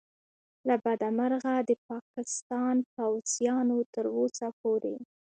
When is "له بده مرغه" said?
0.67-1.55